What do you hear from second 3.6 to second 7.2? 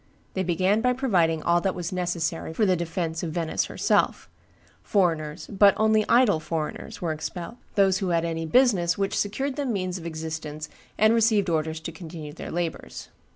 herself; foreigners, but only idle foreigners, were